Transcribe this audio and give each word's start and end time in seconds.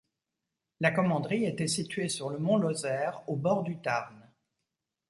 La 0.79 0.89
commanderie 0.89 1.45
était 1.45 1.67
située 1.67 2.09
sur 2.09 2.31
le 2.31 2.39
mont 2.39 2.57
Lozère, 2.57 3.21
au 3.29 3.35
bord 3.35 3.61
du 3.61 3.77
Tarn. 3.77 4.15